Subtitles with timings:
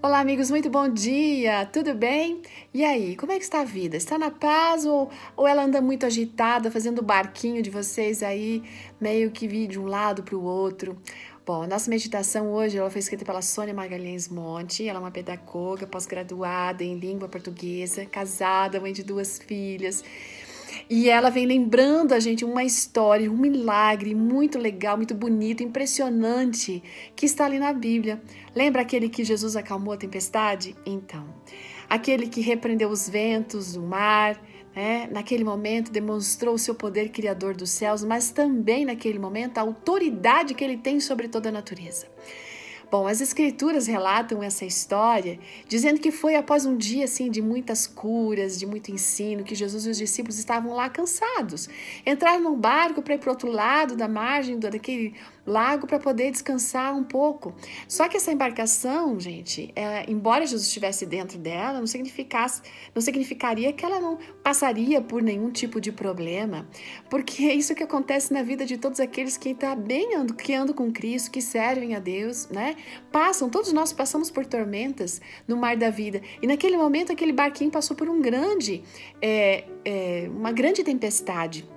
[0.00, 1.66] Olá, amigos, muito bom dia!
[1.66, 2.40] Tudo bem?
[2.72, 3.96] E aí, como é que está a vida?
[3.96, 8.62] Está na paz ou, ou ela anda muito agitada, fazendo o barquinho de vocês aí,
[9.00, 10.96] meio que vir de um lado para o outro?
[11.44, 14.86] Bom, a nossa meditação hoje ela foi escrita pela Sônia Magalhães Monte.
[14.86, 20.04] Ela é uma pedagoga pós-graduada em língua portuguesa, casada, mãe de duas filhas.
[20.88, 26.82] E ela vem lembrando a gente uma história, um milagre muito legal, muito bonito, impressionante
[27.14, 28.20] que está ali na Bíblia.
[28.54, 30.76] Lembra aquele que Jesus acalmou a tempestade?
[30.84, 31.26] Então,
[31.88, 34.40] aquele que repreendeu os ventos, o mar,
[34.74, 35.08] né?
[35.10, 40.54] naquele momento demonstrou o seu poder criador dos céus, mas também naquele momento a autoridade
[40.54, 42.06] que ele tem sobre toda a natureza.
[42.90, 47.86] Bom, as escrituras relatam essa história dizendo que foi após um dia assim de muitas
[47.86, 51.68] curas, de muito ensino, que Jesus e os discípulos estavam lá cansados.
[52.06, 55.14] Entraram num barco para ir para o outro lado da margem daquele
[55.48, 57.54] lago para poder descansar um pouco.
[57.86, 62.62] Só que essa embarcação, gente, é, embora Jesus estivesse dentro dela, não significasse,
[62.94, 66.68] não significaria que ela não passaria por nenhum tipo de problema,
[67.08, 70.54] porque é isso que acontece na vida de todos aqueles que tá bem ando, que
[70.54, 72.76] andam com Cristo, que servem a Deus, né?
[73.10, 76.20] Passam, todos nós passamos por tormentas no mar da vida.
[76.42, 78.82] E naquele momento aquele barquinho passou por um grande,
[79.20, 81.68] é, é, uma grande tempestade.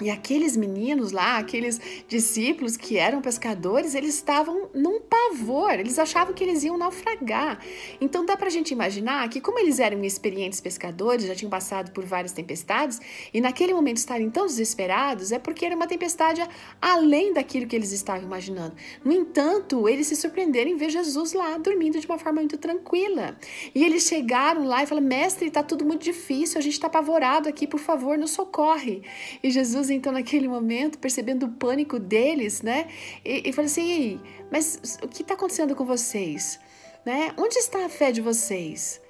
[0.00, 6.34] E aqueles meninos lá, aqueles discípulos que eram pescadores, eles estavam num pavor, eles achavam
[6.34, 7.60] que eles iam naufragar.
[8.00, 12.04] Então dá pra gente imaginar que, como eles eram experientes pescadores, já tinham passado por
[12.04, 13.00] várias tempestades,
[13.32, 16.42] e naquele momento estarem tão desesperados, é porque era uma tempestade
[16.82, 18.74] além daquilo que eles estavam imaginando.
[19.04, 23.36] No entanto, eles se surpreenderam em ver Jesus lá dormindo de uma forma muito tranquila.
[23.72, 27.48] E eles chegaram lá e falaram: Mestre, tá tudo muito difícil, a gente tá apavorado
[27.48, 29.02] aqui, por favor, nos socorre.
[29.40, 32.88] E Jesus Jesus, então, naquele momento, percebendo o pânico deles, né?
[33.24, 36.58] E, e assim: mas o que está acontecendo com vocês?
[37.04, 37.32] Né?
[37.36, 39.00] Onde está a fé de vocês?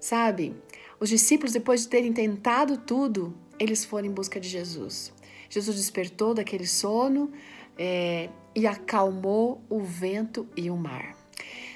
[0.00, 0.56] Sabe?
[0.98, 5.12] Os discípulos, depois de terem tentado tudo, eles foram em busca de Jesus.
[5.50, 7.30] Jesus despertou daquele sono
[7.78, 11.14] é, e acalmou o vento e o mar.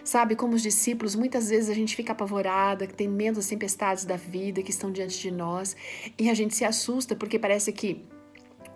[0.03, 4.17] Sabe, como os discípulos, muitas vezes a gente fica apavorada, tem medo das tempestades da
[4.17, 5.77] vida que estão diante de nós
[6.19, 8.03] e a gente se assusta porque parece que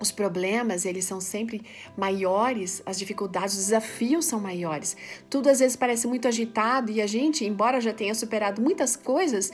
[0.05, 1.63] os problemas, eles são sempre
[1.97, 4.97] maiores, as dificuldades, os desafios são maiores.
[5.29, 9.51] Tudo às vezes parece muito agitado e a gente, embora já tenha superado muitas coisas,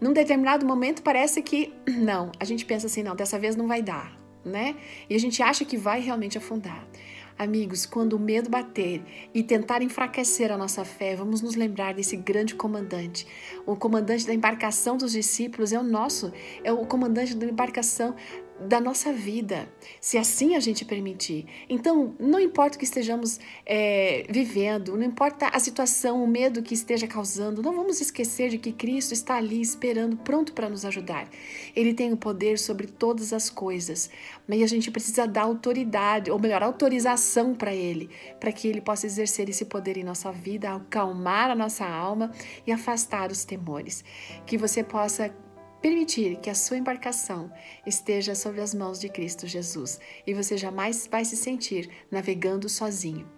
[0.00, 3.82] num determinado momento parece que não, a gente pensa assim, não, dessa vez não vai
[3.82, 4.76] dar, né?
[5.08, 6.86] E a gente acha que vai realmente afundar.
[7.36, 9.02] Amigos, quando o medo bater
[9.34, 13.26] e tentar enfraquecer a nossa fé, vamos nos lembrar desse grande comandante.
[13.66, 16.32] O comandante da embarcação dos discípulos é o nosso,
[16.62, 18.14] é o comandante da embarcação
[18.58, 19.68] da nossa vida,
[20.00, 21.46] se assim a gente permitir.
[21.68, 26.74] Então, não importa o que estejamos é, vivendo, não importa a situação, o medo que
[26.74, 31.28] esteja causando, não vamos esquecer de que Cristo está ali esperando, pronto para nos ajudar.
[31.74, 34.08] Ele tem o poder sobre todas as coisas,
[34.46, 39.06] mas a gente precisa dar autoridade, ou melhor, autorização para Ele, para que Ele possa
[39.06, 42.30] exercer esse poder em nossa vida, acalmar a nossa alma
[42.66, 44.04] e afastar os temores.
[44.46, 45.34] Que você possa
[45.84, 47.52] permitir que a sua embarcação
[47.84, 53.28] esteja sob as mãos de Cristo Jesus e você jamais vai se sentir navegando sozinho.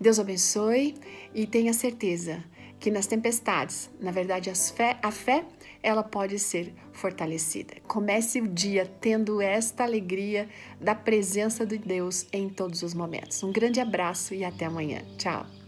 [0.00, 0.94] Deus abençoe
[1.34, 2.42] e tenha certeza
[2.78, 5.44] que nas tempestades, na verdade, fé, a fé
[5.82, 7.74] ela pode ser fortalecida.
[7.86, 10.48] Comece o dia tendo esta alegria
[10.80, 13.42] da presença de Deus em todos os momentos.
[13.42, 15.02] Um grande abraço e até amanhã.
[15.18, 15.59] Tchau.